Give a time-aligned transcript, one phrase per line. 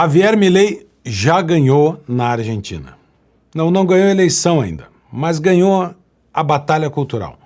[0.00, 2.96] Javier Milei já ganhou na Argentina.
[3.52, 5.92] Não, não ganhou a eleição ainda, mas ganhou
[6.32, 7.36] a batalha cultural.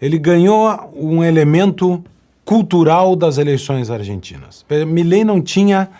[0.00, 0.66] Ele ganhou
[0.96, 2.02] um elemento
[2.42, 4.64] cultural das eleições argentinas.
[4.86, 5.90] Milei não tinha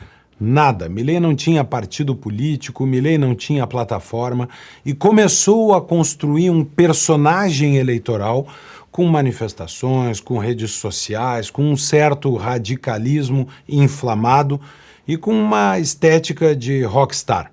[0.41, 4.49] nada, Milei não tinha partido político, Milei não tinha plataforma
[4.87, 8.47] e começou a construir um personagem eleitoral
[8.95, 14.61] com manifestações, com redes sociais, com um certo radicalismo inflamado
[15.05, 17.51] e com uma estética de rockstar.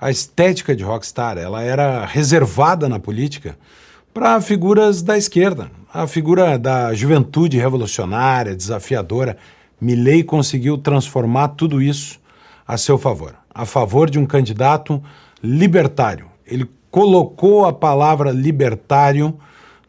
[0.00, 3.56] A estética de rockstar, ela era reservada na política
[4.12, 9.36] para figuras da esquerda, a figura da juventude revolucionária, desafiadora.
[9.80, 12.18] Milley conseguiu transformar tudo isso
[12.66, 15.00] a seu favor, a favor de um candidato
[15.40, 16.26] libertário.
[16.44, 19.38] Ele colocou a palavra libertário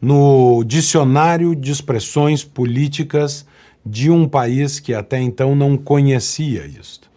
[0.02, 3.46] no dicionário de expressões políticas
[3.86, 7.08] de um país que até então não conhecia isto.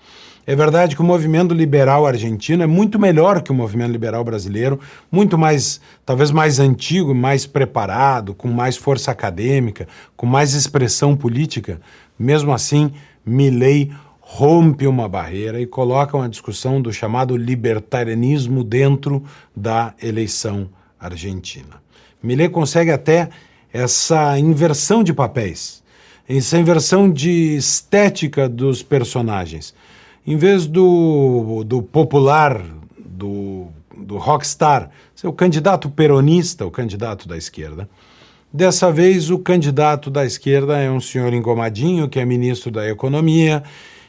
[0.47, 4.80] É verdade que o movimento liberal argentino é muito melhor que o movimento liberal brasileiro,
[5.11, 11.81] muito mais, talvez mais antigo, mais preparado, com mais força acadêmica, com mais expressão política.
[12.19, 12.91] Mesmo assim,
[13.25, 19.23] Milley rompe uma barreira e coloca uma discussão do chamado libertarianismo dentro
[19.56, 20.69] da eleição
[21.00, 21.83] argentina.
[22.26, 23.30] Milley consegue até
[23.72, 25.84] essa inversão de papéis,
[26.28, 29.73] essa inversão de estética dos personagens.
[30.26, 32.64] Em vez do, do popular,
[32.98, 37.88] do, do rockstar, ser o candidato peronista, o candidato da esquerda,
[38.52, 43.62] dessa vez o candidato da esquerda é um senhor engomadinho, que é ministro da Economia,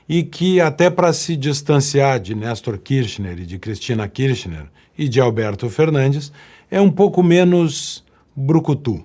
[0.08, 4.66] e que, até para se distanciar de Néstor Kirchner e de Cristina Kirchner
[4.96, 6.32] e de Alberto Fernandes,
[6.70, 8.05] é um pouco menos
[8.36, 9.02] brucutu,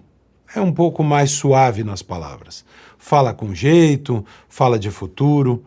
[0.53, 2.65] é um pouco mais suave nas palavras.
[2.97, 5.63] Fala com jeito, fala de futuro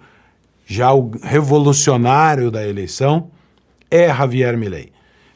[0.67, 3.31] já o revolucionário da eleição
[3.91, 4.93] é Javier Milei.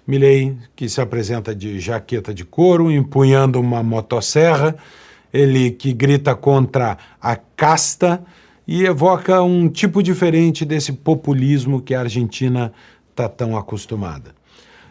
[0.07, 4.75] Milei, que se apresenta de jaqueta de couro, empunhando uma motosserra,
[5.31, 8.25] ele que grita contra a casta
[8.67, 12.73] e evoca um tipo diferente desse populismo que a Argentina
[13.11, 14.35] está tão acostumada.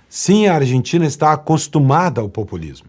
[0.07, 2.87] Sim, a Argentina está acostumada ao populismo.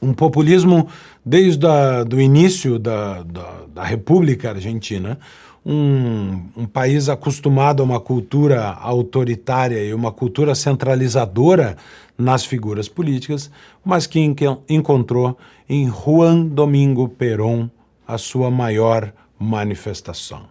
[0.00, 0.88] Um populismo
[1.24, 5.18] desde o início da, da, da República Argentina,
[5.64, 11.76] um, um, país acostumado a uma cultura autoritária e uma cultura centralizadora
[12.16, 13.50] nas figuras políticas,
[13.84, 14.20] mas que
[14.68, 15.36] encontrou
[15.68, 17.68] em Juan Domingo Perón
[18.06, 20.42] a sua maior manifestação.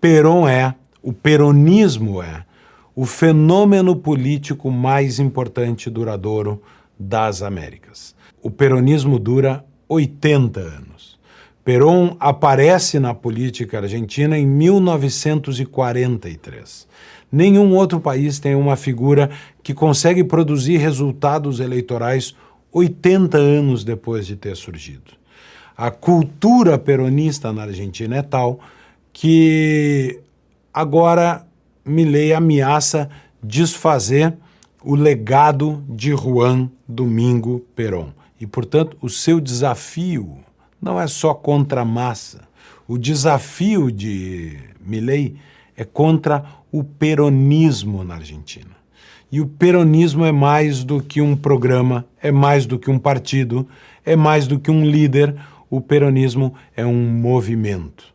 [0.00, 2.44] Perón é, o peronismo é,
[2.94, 6.60] o fenômeno político mais importante e duradouro
[6.98, 8.14] das Américas.
[8.42, 11.12] O peronismo dura 80 anos.
[11.64, 16.88] Perón aparece na política argentina em 1943.
[17.30, 19.30] Nenhum outro país tem uma figura
[19.62, 22.34] que consegue produzir resultados eleitorais
[22.72, 25.12] 80 anos depois de ter surgido.
[25.76, 28.58] A cultura peronista na Argentina é tal
[29.12, 30.18] que
[30.74, 31.46] agora
[31.84, 33.08] Milei ameaça
[33.42, 34.34] desfazer
[34.82, 38.12] o legado de Juan Domingo Perón.
[38.42, 40.38] E, portanto, o seu desafio
[40.80, 42.40] não é só contra a massa.
[42.88, 45.36] O desafio de Milley
[45.76, 48.72] é contra o peronismo na Argentina.
[49.30, 53.64] E o peronismo é mais do que um programa, é mais do que um partido,
[54.04, 55.36] é mais do que um líder.
[55.70, 58.12] O peronismo é um movimento.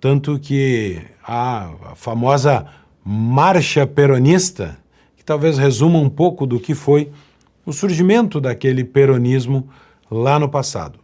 [0.00, 2.64] Tanto que a famosa
[3.04, 4.78] marcha peronista,
[5.18, 7.12] que talvez resuma um pouco do que foi
[7.64, 9.68] o surgimento daquele peronismo
[10.10, 10.98] lá no passado.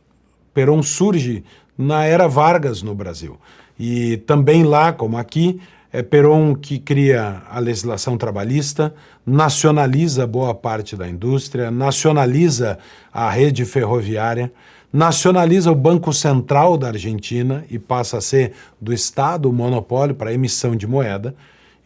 [0.52, 1.44] Perón surge
[1.76, 3.38] na era Vargas no Brasil.
[3.78, 5.60] E também lá, como aqui,
[5.92, 8.94] é Perón que cria a legislação trabalhista,
[9.24, 12.78] nacionaliza boa parte da indústria, nacionaliza
[13.12, 14.52] a rede ferroviária,
[14.92, 20.32] nacionaliza o Banco Central da Argentina e passa a ser do Estado o monopólio para
[20.32, 21.34] emissão de moeda.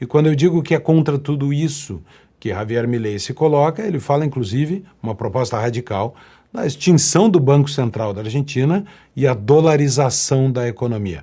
[0.00, 2.00] E quando eu digo que é contra tudo isso
[2.40, 6.14] que Javier Milei se coloca, ele fala inclusive uma proposta radical
[6.52, 8.84] da extinção do Banco Central da Argentina
[9.14, 11.22] e a dolarização da economia.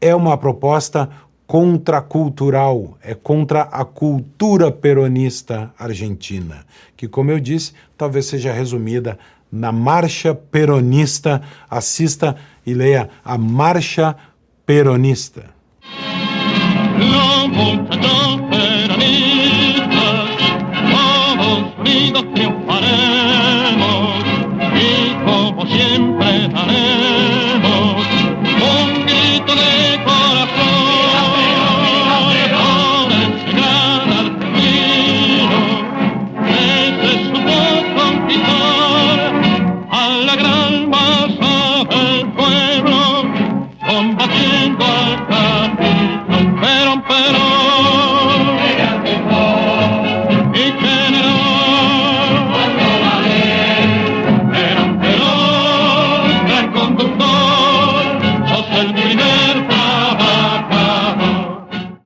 [0.00, 1.08] É uma proposta
[1.46, 9.18] contracultural, é contra a cultura peronista argentina, que, como eu disse, talvez seja resumida
[9.50, 11.40] na Marcha Peronista.
[11.70, 12.36] Assista
[12.66, 14.14] e leia a Marcha
[14.66, 15.46] Peronista.
[21.88, 24.24] unidos triunfaremos.
[24.74, 26.48] Y como siempre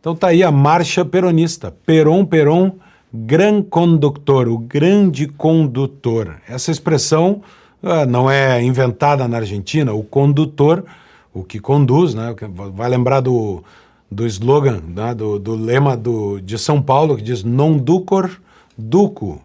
[0.03, 1.71] Então tá aí a marcha peronista.
[1.87, 2.73] Peron, Peron,
[3.15, 6.41] gran conductor, o grande condutor.
[6.49, 7.41] Essa expressão
[7.81, 9.93] uh, não é inventada na Argentina.
[9.93, 10.85] O condutor,
[11.33, 12.35] o que conduz, né?
[12.75, 13.63] Vai lembrar do,
[14.11, 15.15] do slogan, né?
[15.15, 18.29] do, do lema do, de São Paulo, que diz non ducor,
[18.77, 19.41] duco.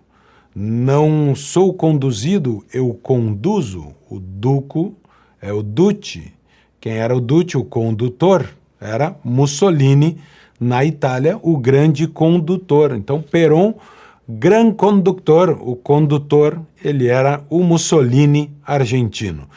[0.55, 3.93] Não sou conduzido, eu conduzo.
[4.09, 4.95] O duco
[5.39, 6.33] é o duce.
[6.81, 7.55] Quem era o duce?
[7.55, 8.49] O condutor.
[8.81, 10.17] Era Mussolini
[10.59, 12.95] na Itália, o grande condutor.
[12.95, 13.75] Então, Peron,
[14.27, 19.47] gran condutor, o condutor, ele era o Mussolini argentino.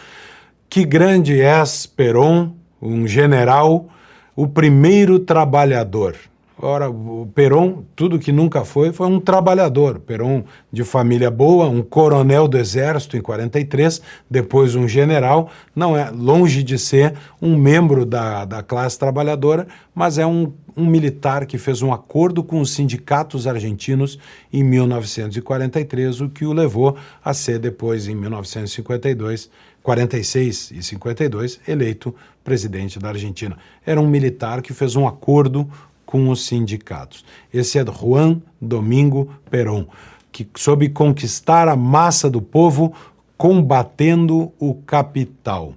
[0.69, 3.89] Que grande és, Peron, um general,
[4.37, 6.17] o primeiro trabalhador.
[6.63, 9.99] Ora, o Peron, tudo que nunca foi, foi um trabalhador.
[9.99, 16.11] Peron de família boa, um coronel do exército em 43, depois um general, não é
[16.11, 21.57] longe de ser um membro da, da classe trabalhadora, mas é um, um militar que
[21.57, 24.19] fez um acordo com os sindicatos argentinos
[24.53, 29.49] em 1943, o que o levou a ser depois, em 1952,
[29.83, 32.15] 46 e 52, eleito
[32.45, 33.57] presidente da Argentina.
[33.85, 35.69] Era um militar que fez um acordo
[36.11, 37.25] com os sindicatos.
[37.55, 39.87] Esse é Juan Domingo Perón,
[40.33, 42.93] que soube conquistar a massa do povo
[43.37, 45.73] combatendo o capital.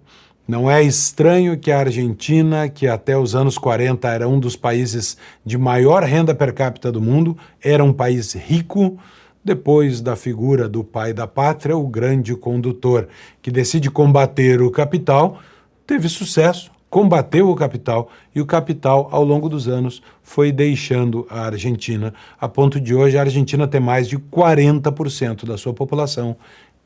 [0.47, 5.15] Não é estranho que a Argentina, que até os anos 40 era um dos países
[5.45, 8.97] de maior renda per capita do mundo, era um país rico,
[9.45, 13.07] depois da figura do pai da pátria, o grande condutor,
[13.39, 15.39] que decide combater o capital,
[15.85, 21.41] teve sucesso, combateu o capital e o capital, ao longo dos anos, foi deixando a
[21.47, 26.35] Argentina, a ponto de hoje a Argentina ter mais de 40% da sua população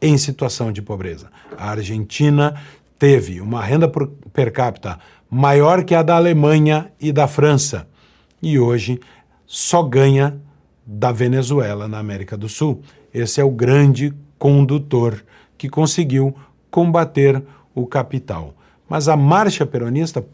[0.01, 1.29] em situação de pobreza.
[1.57, 2.55] A Argentina
[2.97, 3.91] teve uma renda
[4.31, 4.97] per capita
[5.29, 7.85] maior que a da Alemanha e da França
[8.41, 9.01] e hoje
[9.45, 10.39] só ganha
[10.85, 12.81] da Venezuela na América do Sul.
[13.13, 15.21] Esse é o grande condutor
[15.57, 16.33] que conseguiu
[16.71, 17.43] combater
[17.75, 18.53] o capital.
[18.89, 20.25] Mas a marcha peronista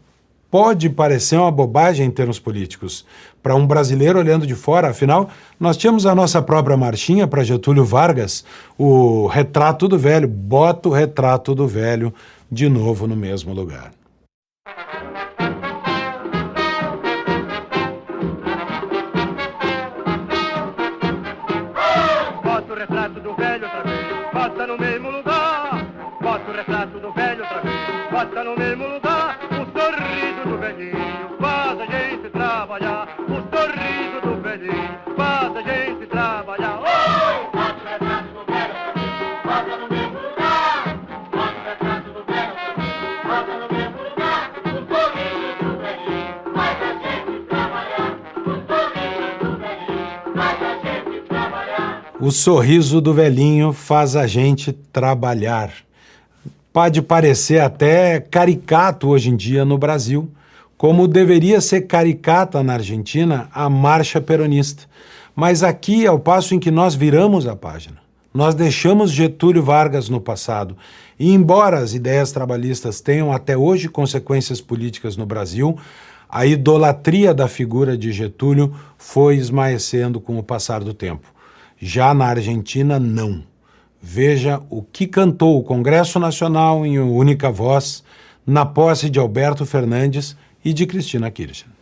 [0.50, 3.04] pode parecer uma bobagem em termos políticos.
[3.42, 5.28] Para um brasileiro olhando de fora, afinal,
[5.58, 8.44] nós tínhamos a nossa própria marchinha para Getúlio Vargas,
[8.78, 10.28] o retrato do velho.
[10.28, 12.14] Bota o retrato do velho
[12.50, 13.90] de novo no mesmo lugar.
[52.24, 55.70] O sorriso do velhinho faz a gente trabalhar
[56.72, 60.30] pode parecer até caricato hoje em dia no Brasil,
[60.74, 64.84] como deveria ser caricata na Argentina a marcha peronista.
[65.36, 67.98] Mas aqui é o passo em que nós viramos a página.
[68.32, 70.78] Nós deixamos Getúlio Vargas no passado.
[71.20, 75.76] E embora as ideias trabalhistas tenham até hoje consequências políticas no Brasil,
[76.26, 81.33] a idolatria da figura de Getúlio foi esmaecendo com o passar do tempo.
[81.86, 83.42] Já na Argentina, não.
[84.00, 88.02] Veja o que cantou o Congresso Nacional em única voz
[88.46, 91.73] na posse de Alberto Fernandes e de Cristina Kirchner.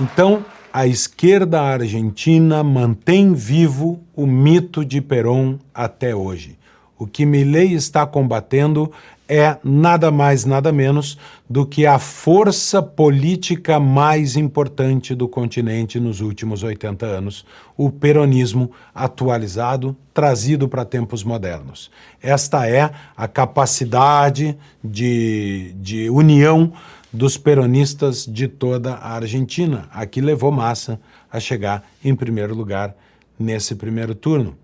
[0.00, 6.56] Então, a esquerda argentina mantém vivo o mito de Perón até hoje.
[6.96, 8.92] O que Milley está combatendo
[9.28, 11.18] é nada mais, nada menos
[11.50, 17.44] do que a força política mais importante do continente nos últimos 80 anos,
[17.76, 21.90] o peronismo atualizado, trazido para tempos modernos.
[22.22, 26.72] Esta é a capacidade de, de união
[27.12, 31.00] dos peronistas de toda a Argentina, a que levou Massa
[31.30, 32.94] a chegar em primeiro lugar
[33.38, 34.56] nesse primeiro turno.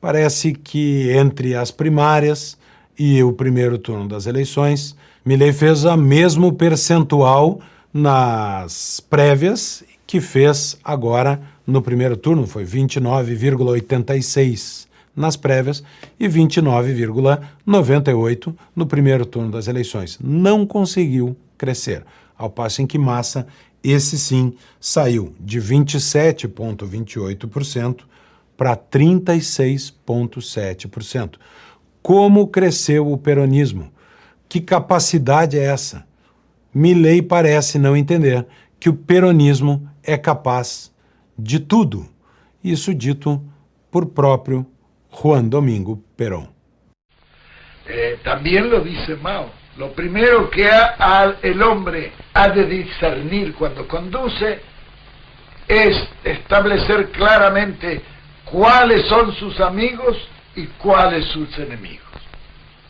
[0.00, 2.58] Parece que entre as primárias
[2.98, 7.60] e o primeiro turno das eleições, Milley fez o mesmo percentual
[7.92, 15.84] nas prévias que fez agora no primeiro turno, foi 29,86 nas prévias
[16.18, 20.18] e 29,98 no primeiro turno das eleições.
[20.22, 23.48] Não conseguiu crescer, ao passo em que Massa,
[23.82, 28.04] esse sim, saiu de 27,28%
[28.56, 31.34] para 36,7%.
[32.02, 33.92] Como cresceu o peronismo?
[34.48, 36.06] Que capacidade é essa?
[36.72, 38.46] Milley parece não entender
[38.80, 40.90] que o peronismo é capaz
[41.38, 42.08] de tudo.
[42.62, 43.42] Isso dito
[43.90, 44.66] por próprio
[45.10, 46.48] Juan Domingo Perón.
[47.88, 49.50] Eh, también lo dice Mao.
[49.78, 50.68] Lo primero que
[51.42, 54.60] el hombre ha de discernir cuando conduce
[55.68, 58.02] es establecer claramente
[58.44, 60.16] cuáles son sus amigos
[60.56, 62.08] y cuáles sus enemigos.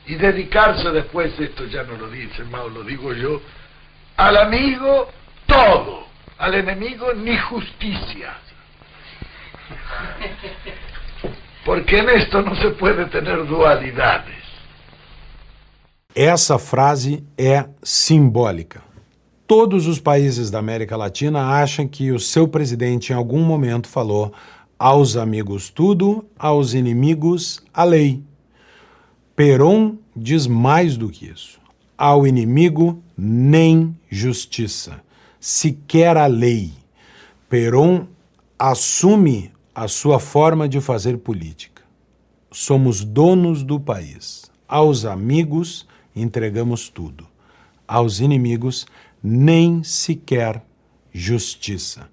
[0.06, 3.42] Y dedicarse después, esto ya no lo dice Mao, lo digo yo,
[4.16, 5.10] al amigo
[5.44, 6.06] todo,
[6.38, 8.32] al enemigo ni justicia.
[11.66, 14.37] Porque en esto no se puede tener dualidades.
[16.20, 18.82] Essa frase é simbólica.
[19.46, 24.32] Todos os países da América Latina acham que o seu presidente em algum momento falou
[24.76, 28.20] aos amigos tudo, aos inimigos a lei.
[29.36, 31.60] Peron diz mais do que isso.
[31.96, 35.00] Ao inimigo, nem justiça,
[35.38, 36.72] sequer a lei.
[37.48, 38.08] Peron
[38.58, 41.84] assume a sua forma de fazer política.
[42.50, 44.50] Somos donos do país.
[44.66, 47.26] Aos amigos, entregamos tudo.
[47.86, 48.86] Aos inimigos,
[49.22, 50.62] nem sequer
[51.12, 52.08] justiça.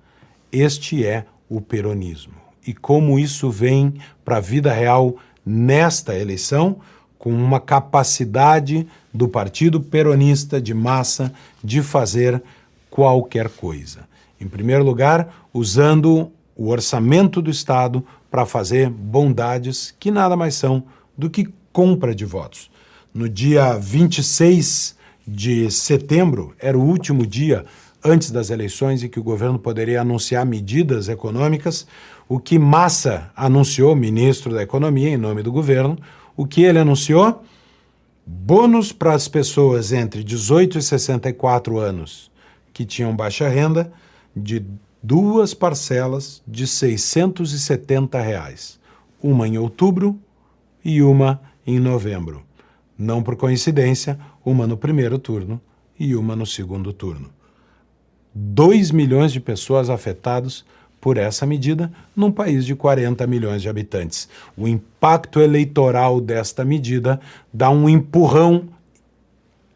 [0.52, 2.34] Este é o peronismo.
[2.66, 6.78] E como isso vem para a vida real nesta eleição,
[7.20, 11.34] com uma capacidade do Partido Peronista de massa
[11.64, 12.42] de fazer
[12.90, 14.08] qualquer coisa.
[14.40, 20.84] Em primeiro lugar, usando o orçamento do Estado para fazer bondades que nada mais são
[21.18, 22.70] do que compra de votos.
[23.16, 24.94] No dia 26
[25.26, 27.64] de setembro, era o último dia
[28.04, 31.88] antes das eleições em que o governo poderia anunciar medidas econômicas,
[32.28, 35.98] o que Massa anunciou, ministro da Economia, em nome do governo,
[36.36, 37.42] o que ele anunciou?
[38.28, 42.30] Bônus para as pessoas entre 18 e 64 anos
[42.74, 43.94] que tinham baixa renda
[44.36, 44.62] de
[45.02, 48.78] duas parcelas de 670 reais,
[49.24, 50.20] uma em outubro
[50.84, 52.45] e uma em novembro.
[52.98, 55.60] Não por coincidência, uma no primeiro turno
[56.00, 57.30] e uma no segundo turno.
[58.34, 60.66] 2 milhões de pessoas afetadas
[61.00, 64.28] por essa medida num país de 40 milhões de habitantes.
[64.58, 67.20] O impacto eleitoral desta medida
[67.54, 68.68] dá um empurrão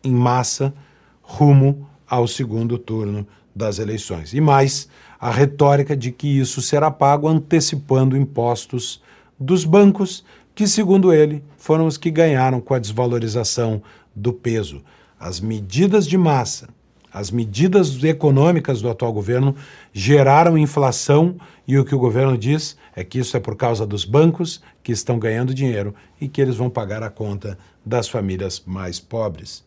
[0.03, 0.73] em massa
[1.21, 4.33] rumo ao segundo turno das eleições.
[4.33, 9.01] E mais, a retórica de que isso será pago antecipando impostos
[9.39, 13.83] dos bancos, que, segundo ele, foram os que ganharam com a desvalorização
[14.15, 14.81] do peso.
[15.19, 16.69] As medidas de massa,
[17.13, 19.55] as medidas econômicas do atual governo
[19.91, 21.35] geraram inflação
[21.67, 24.91] e o que o governo diz é que isso é por causa dos bancos que
[24.91, 29.63] estão ganhando dinheiro e que eles vão pagar a conta das famílias mais pobres.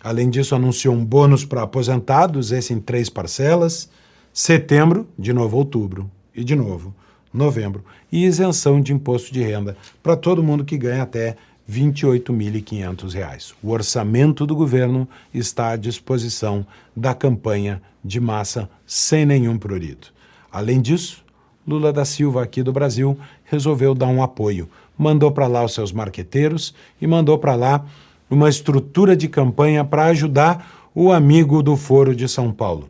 [0.00, 3.90] Além disso, anunciou um bônus para aposentados, esse em três parcelas,
[4.32, 6.94] setembro, de novo outubro e de novo
[7.32, 11.36] novembro, e isenção de imposto de renda para todo mundo que ganha até
[11.68, 13.54] R$ 28.500.
[13.62, 16.66] O orçamento do governo está à disposição
[16.96, 20.12] da campanha de massa sem nenhum prurito.
[20.50, 21.22] Além disso,
[21.66, 24.68] Lula da Silva, aqui do Brasil, resolveu dar um apoio.
[24.96, 27.84] Mandou para lá os seus marqueteiros e mandou para lá
[28.30, 32.88] uma estrutura de campanha para ajudar o amigo do Foro de São Paulo.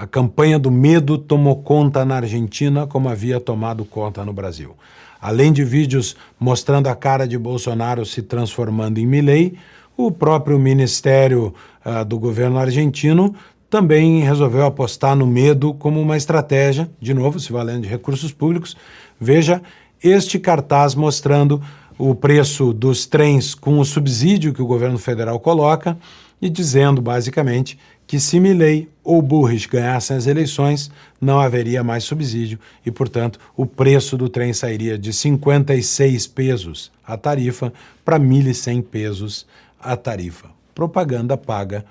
[0.00, 4.74] A campanha do medo tomou conta na Argentina como havia tomado conta no Brasil.
[5.20, 9.58] Além de vídeos mostrando a cara de Bolsonaro se transformando em Milley,
[9.98, 11.52] o próprio Ministério
[11.84, 13.34] uh, do governo argentino
[13.68, 18.74] também resolveu apostar no medo como uma estratégia, de novo, se valendo de recursos públicos.
[19.20, 19.60] Veja
[20.02, 21.60] este cartaz mostrando
[21.98, 25.94] o preço dos trens com o subsídio que o governo federal coloca
[26.40, 27.78] e dizendo, basicamente,
[28.10, 30.90] que se Milley ou Burris ganhassem as eleições,
[31.20, 37.16] não haveria mais subsídio e, portanto, o preço do trem sairia de 56 pesos a
[37.16, 37.72] tarifa
[38.04, 39.46] para 1.100 pesos
[39.78, 40.50] a tarifa.
[40.74, 41.84] Propaganda paga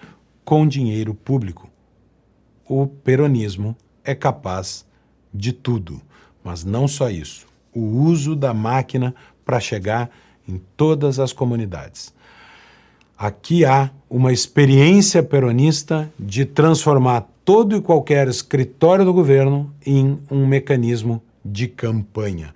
[0.44, 1.70] com dinheiro público.
[2.68, 3.74] O peronismo
[4.04, 4.86] é capaz
[5.34, 6.02] de tudo,
[6.44, 7.48] mas não só isso.
[7.74, 10.10] O uso da máquina para chegar
[10.46, 12.14] em todas as comunidades.
[13.22, 20.48] Aqui há uma experiência peronista de transformar todo e qualquer escritório do governo em um
[20.48, 22.54] mecanismo de campanha.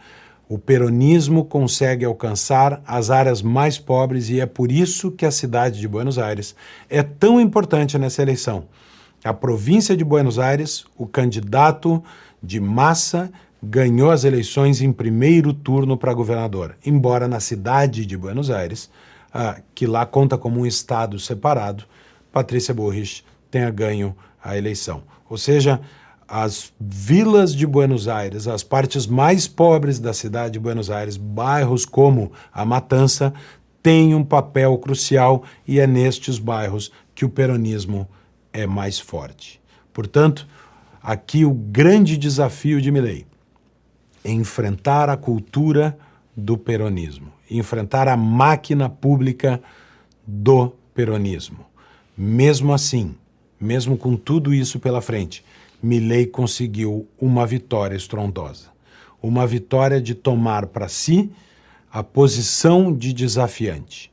[0.47, 5.81] O peronismo consegue alcançar as áreas mais pobres e é por isso que a cidade
[5.81, 6.55] de Buenos Aires
[6.89, 8.63] é tão importante nessa eleição.
[9.21, 12.01] A província de Buenos Aires, o candidato
[12.41, 13.29] de massa
[13.61, 18.89] ganhou as eleições em primeiro turno para governador, embora na cidade de Buenos Aires,
[19.33, 21.85] ah, que lá conta como um estado separado,
[22.31, 25.03] Patrícia Burrich tenha ganho a eleição.
[25.29, 25.81] Ou seja,
[26.27, 31.85] as vilas de Buenos Aires, as partes mais pobres da cidade de Buenos Aires, bairros
[31.85, 33.33] como a Matança,
[33.81, 38.07] têm um papel crucial e é nestes bairros que o peronismo
[38.51, 39.61] é mais forte.
[39.91, 40.47] Portanto,
[41.01, 43.27] aqui o grande desafio de Milley
[44.23, 45.97] é enfrentar a cultura
[46.35, 49.61] do peronismo, enfrentar a máquina pública
[50.25, 51.65] do peronismo.
[52.17, 53.15] Mesmo assim,
[53.59, 55.43] mesmo com tudo isso pela frente,
[55.81, 58.67] Milley conseguiu uma vitória estrondosa.
[59.21, 61.31] Uma vitória de tomar para si
[61.91, 64.11] a posição de desafiante.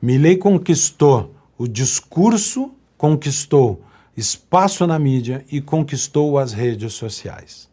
[0.00, 3.82] Milley conquistou o discurso, conquistou
[4.16, 7.68] espaço na mídia e conquistou as redes sociais.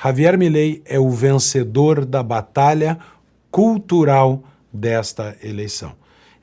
[0.00, 2.98] Javier Milley é o vencedor da batalha
[3.50, 5.92] cultural desta eleição.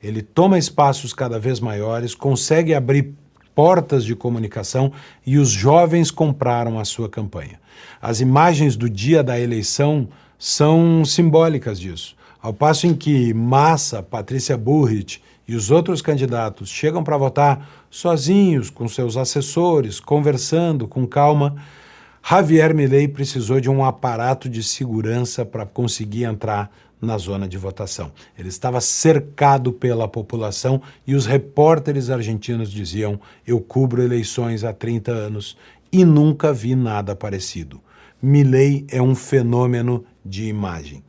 [0.02, 3.14] Ele toma espaços cada vez maiores, consegue abrir
[3.54, 4.92] portas de comunicação
[5.24, 7.58] e os jovens compraram a sua campanha.
[8.00, 12.14] As imagens do dia da eleição são simbólicas disso.
[12.42, 18.68] Ao passo em que Massa, Patrícia Burrit e os outros candidatos chegam para votar sozinhos,
[18.68, 21.56] com seus assessores, conversando com calma,
[22.28, 28.12] Javier Milei precisou de um aparato de segurança para conseguir entrar na zona de votação.
[28.38, 35.12] Ele estava cercado pela população e os repórteres argentinos diziam: Eu cubro eleições há 30
[35.12, 35.56] anos
[35.92, 37.80] e nunca vi nada parecido.
[38.20, 41.04] Milley é um fenômeno de imagem.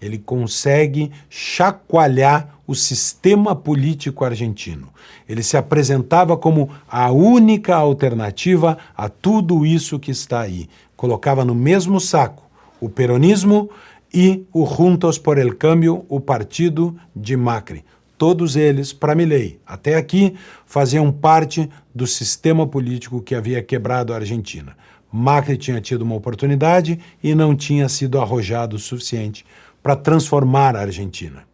[0.00, 4.88] Ele consegue chacoalhar o sistema político argentino.
[5.28, 10.68] Ele se apresentava como a única alternativa a tudo isso que está aí.
[10.96, 12.42] Colocava no mesmo saco
[12.80, 13.70] o peronismo
[14.12, 17.84] e o Juntos por el Cambio, o partido de Macri.
[18.18, 20.34] Todos eles, para Milei, até aqui,
[20.66, 24.76] faziam parte do sistema político que havia quebrado a Argentina.
[25.10, 29.44] Macri tinha tido uma oportunidade e não tinha sido arrojado o suficiente
[29.82, 31.44] para transformar a Argentina.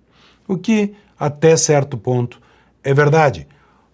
[0.47, 2.41] O que, até certo ponto,
[2.85, 3.47] é verdade.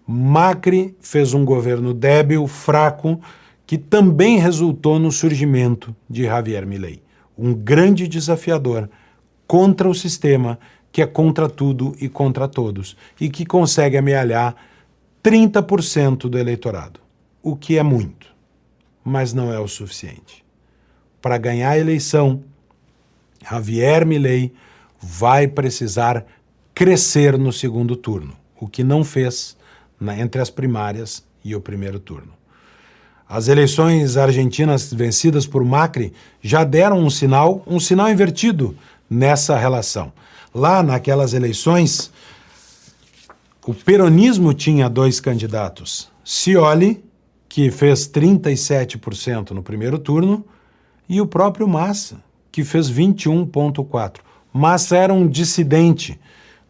[0.05, 3.19] Macri fez um governo débil, fraco,
[3.65, 7.04] que também resultou no surgimento de Javier Milei
[7.37, 8.89] um grande desafiador
[9.47, 10.59] contra o sistema
[10.91, 14.55] que é contra tudo e contra todos e que consegue amealhar
[15.23, 16.99] 30% do eleitorado,
[17.43, 18.33] o que é muito,
[19.03, 20.45] mas não é o suficiente.
[21.21, 22.43] Para ganhar a eleição,
[23.43, 24.53] Javier Milei
[25.01, 26.25] vai precisar
[26.73, 29.57] crescer no segundo turno, o que não fez
[29.99, 32.33] na, entre as primárias e o primeiro turno.
[33.27, 38.75] As eleições argentinas vencidas por Macri já deram um sinal, um sinal invertido
[39.09, 40.13] nessa relação.
[40.53, 42.11] Lá naquelas eleições,
[43.65, 47.03] o peronismo tinha dois candidatos: Scioli,
[47.49, 50.45] que fez 37% no primeiro turno,
[51.09, 54.17] e o próprio Massa, que fez 21,4%.
[54.53, 56.19] Massa era um dissidente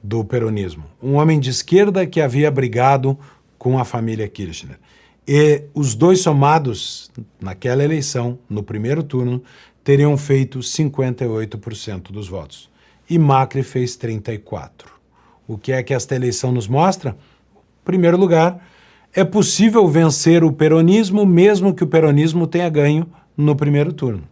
[0.02, 3.18] do peronismo, um homem de esquerda que havia brigado
[3.58, 4.80] com a família Kirchner.
[5.28, 7.12] E os dois somados
[7.42, 9.42] naquela eleição, no primeiro turno,
[9.84, 12.70] teriam feito 58% dos votos.
[13.10, 14.70] E Macri fez 34%.
[15.48, 17.12] O que é que esta eleição nos mostra?
[17.12, 18.66] Em primeiro lugar,
[19.14, 23.08] é possível vencer o peronismo mesmo que o peronismo tenha ganho
[23.38, 24.24] no primeiro turno.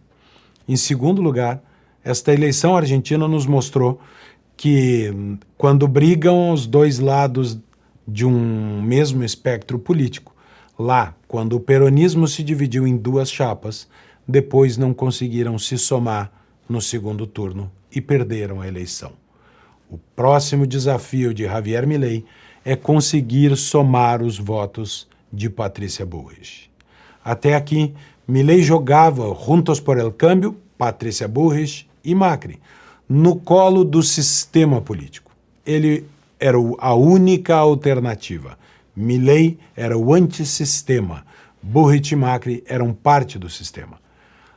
[0.68, 1.62] Em segundo lugar,
[2.02, 4.00] esta eleição argentina nos mostrou
[4.56, 7.58] que quando brigam os dois lados
[8.06, 10.33] de um mesmo espectro político,
[10.78, 13.88] Lá, quando o peronismo se dividiu em duas chapas,
[14.26, 16.32] depois não conseguiram se somar
[16.68, 19.12] no segundo turno e perderam a eleição.
[19.90, 22.24] O próximo desafio de Javier Milei
[22.64, 26.70] é conseguir somar os votos de Patrícia Burrich.
[27.24, 27.94] Até aqui,
[28.26, 32.58] Milei jogava Juntos por el Câmbio, Patrícia Burrich e Macri
[33.08, 35.30] no colo do sistema político.
[35.64, 36.06] Ele
[36.40, 38.58] era a única alternativa
[38.96, 41.24] Milley era o antissistema,
[41.62, 43.98] Burrit e Macri eram parte do sistema.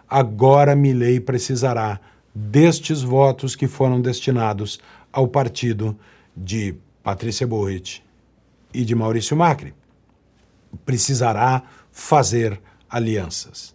[0.09, 1.99] Agora Milley precisará
[2.33, 4.79] destes votos que foram destinados
[5.11, 5.97] ao partido
[6.35, 8.03] de Patrícia Burrit
[8.73, 9.73] e de Maurício Macri.
[10.85, 13.73] Precisará fazer alianças.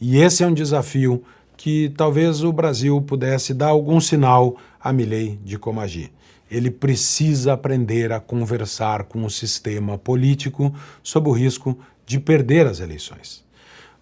[0.00, 1.24] E esse é um desafio
[1.56, 6.12] que talvez o Brasil pudesse dar algum sinal a Milei de como agir.
[6.54, 12.80] Ele precisa aprender a conversar com o sistema político sob o risco de perder as
[12.80, 13.44] eleições.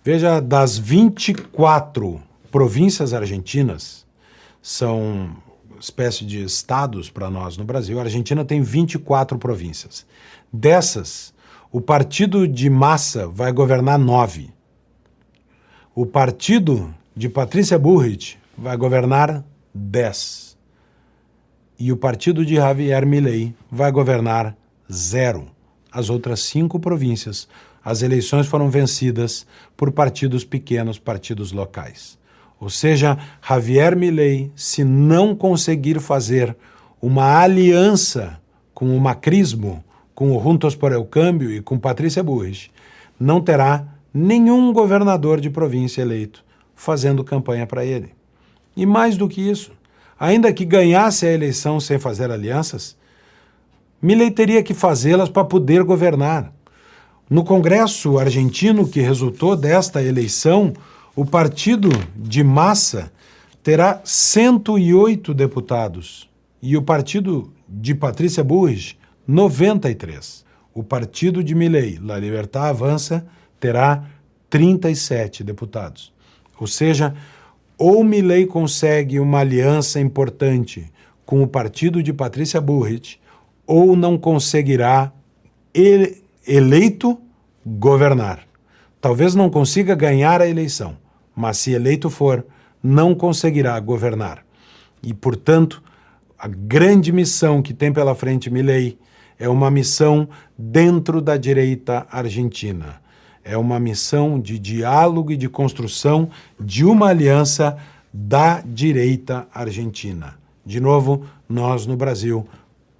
[0.05, 4.05] Veja, das 24 províncias argentinas,
[4.61, 5.37] são
[5.81, 10.07] espécie de estados para nós no Brasil, a Argentina tem 24 províncias.
[10.53, 11.35] Dessas,
[11.73, 14.51] o partido de massa vai governar nove.
[15.95, 20.52] O partido de Patrícia Burrit vai governar dez.
[21.79, 24.57] E o partido de Javier Milei vai governar
[24.91, 25.47] zero.
[25.91, 27.49] As outras cinco províncias,
[27.85, 32.19] as eleições foram vencidas por partidos pequenos, partidos locais.
[32.61, 36.57] Ou seja, Javier Milei, se não conseguir fazer
[37.01, 38.41] uma aliança
[38.73, 39.83] com o macrismo,
[40.15, 42.71] com o Juntos por el Câmbio e com Patrícia Burrich,
[43.19, 48.11] não terá nenhum governador de província eleito fazendo campanha para ele.
[48.77, 49.73] E mais do que isso,
[50.23, 52.97] ainda que ganhasse a eleição sem fazer alianças,
[54.01, 56.53] Milei teria que fazê-las para poder governar.
[57.29, 60.75] No Congresso argentino que resultou desta eleição,
[61.17, 63.13] o partido de massa
[63.65, 66.31] terá 108 deputados
[66.63, 70.45] e o partido de Patrícia Burris 93.
[70.73, 73.27] O partido de Milei, La Libertad Avança,
[73.59, 74.05] terá
[74.49, 76.13] 37 deputados.
[76.61, 77.13] Ou seja,
[77.79, 80.91] ou Milei consegue uma aliança importante
[81.25, 83.21] com o partido de Patrícia Burrit,
[83.67, 85.13] ou não conseguirá
[85.73, 87.19] ele, eleito
[87.65, 88.47] governar.
[89.01, 90.97] Talvez não consiga ganhar a eleição,
[91.35, 92.45] mas se eleito for,
[92.83, 94.45] não conseguirá governar.
[95.03, 95.83] E, portanto,
[96.39, 98.99] a grande missão que tem pela frente Milley
[99.39, 103.01] é uma missão dentro da direita argentina.
[103.45, 107.77] É uma missão de diálogo e de construção de uma aliança
[108.13, 110.35] da direita argentina.
[110.65, 112.47] De novo, nós no Brasil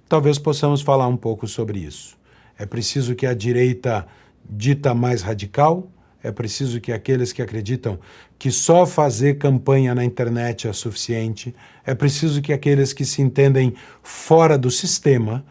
[0.09, 2.17] talvez possamos falar um pouco sobre isso.
[2.57, 4.05] É preciso que a direita
[4.47, 5.87] dita mais radical,
[6.21, 7.99] é preciso que aqueles que acreditam
[8.39, 11.53] que só fazer campanha na internet é suficiente,
[11.85, 15.43] é preciso que aqueles que se entendem fora do sistema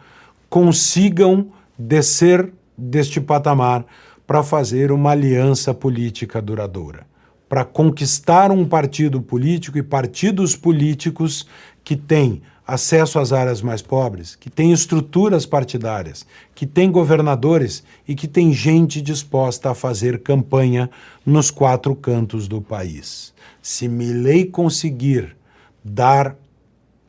[0.49, 3.85] consigam descer deste patamar
[4.33, 7.07] para fazer uma aliança política duradoura,
[7.51, 11.47] para conquistar um partido político e partidos políticos
[11.85, 18.15] que têm acesso às áreas mais pobres, que tem estruturas partidárias, que tem governadores e
[18.15, 20.89] que tem gente disposta a fazer campanha
[21.27, 23.35] nos quatro cantos do país.
[23.61, 25.37] Se Milley conseguir
[25.85, 26.35] dar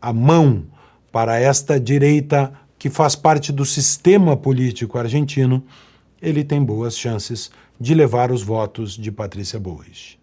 [0.02, 0.66] a mão
[1.10, 5.64] para esta direita que faz parte do sistema político argentino,
[6.24, 10.18] ele tem boas chances de levar os votos de Patrícia Bullrich.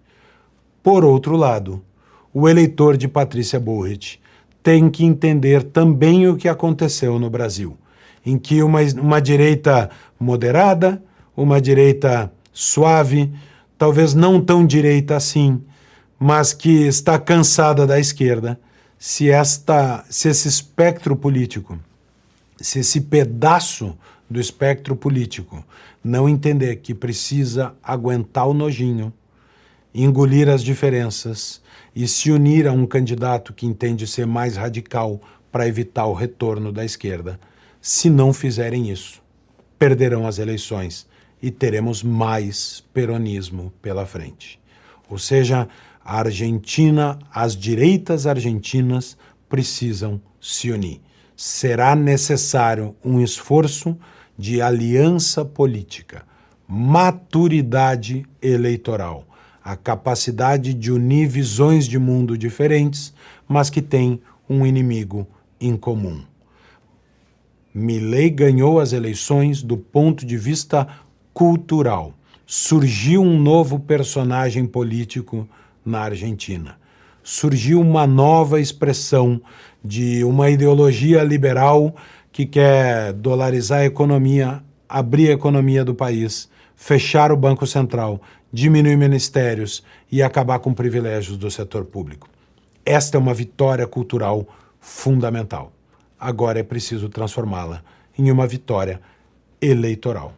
[0.83, 1.83] Por outro lado,
[2.33, 4.19] o eleitor de Patrícia Bullrich
[4.63, 7.77] tem que entender também o que aconteceu no Brasil,
[8.25, 11.03] em que uma, uma direita moderada,
[11.37, 13.31] uma direita suave,
[13.77, 15.63] talvez não tão direita assim,
[16.19, 18.59] mas que está cansada da esquerda,
[18.99, 21.79] se esta, se esse espectro político,
[22.59, 23.97] se esse pedaço
[24.31, 25.65] do espectro político
[26.03, 29.13] não entender que precisa aguentar o nojinho,
[29.93, 31.61] engolir as diferenças
[31.95, 36.73] e se unir a um candidato que entende ser mais radical para evitar o retorno
[36.73, 37.41] da esquerda.
[37.81, 39.21] Se não fizerem isso,
[39.79, 41.07] perderão as eleições
[41.43, 44.61] e teremos mais peronismo pela frente.
[45.09, 45.69] Ou seja,
[46.05, 49.17] a Argentina, as direitas argentinas
[49.49, 51.01] precisam se unir.
[51.35, 53.99] Será necessário um esforço
[54.41, 56.25] de aliança política,
[56.67, 59.27] maturidade eleitoral
[59.63, 63.13] a capacidade de unir visões de mundo diferentes,
[63.47, 65.27] mas que têm um inimigo
[65.61, 66.23] em comum.
[67.73, 70.89] Milley ganhou as eleições do ponto de vista
[71.33, 72.15] cultural.
[72.47, 75.49] Surgiu um novo personagem político
[75.85, 76.77] na Argentina.
[77.23, 79.41] Surgiu uma nova expressão
[79.85, 81.95] de uma ideologia liberal
[82.33, 88.21] que quer dolarizar a economia, abrir a economia do país, fechar o Banco Central,
[88.53, 92.29] diminuir ministérios e acabar com privilégios do setor público.
[92.85, 94.47] Esta é uma vitória cultural
[94.81, 95.73] fundamental.
[96.19, 97.83] Agora é preciso transformá-la
[98.19, 99.01] em uma vitória
[99.61, 100.35] eleitoral.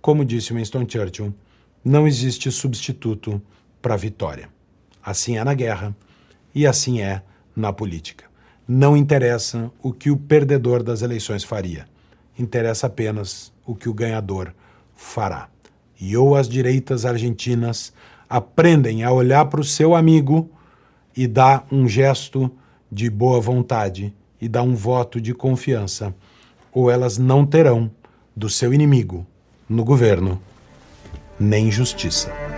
[0.00, 1.34] Como disse Winston Churchill,
[1.84, 3.40] não existe substituto
[3.80, 4.48] para vitória.
[5.02, 5.96] Assim é na guerra
[6.54, 7.22] e assim é
[7.56, 8.29] na política.
[8.72, 11.88] Não interessa o que o perdedor das eleições faria.
[12.38, 14.54] Interessa apenas o que o ganhador
[14.94, 15.48] fará.
[16.00, 17.92] E ou as direitas argentinas
[18.28, 20.48] aprendem a olhar para o seu amigo
[21.16, 22.48] e dar um gesto
[22.92, 26.14] de boa vontade e dar um voto de confiança,
[26.72, 27.90] ou elas não terão
[28.36, 29.26] do seu inimigo
[29.68, 30.40] no governo
[31.40, 32.49] nem justiça.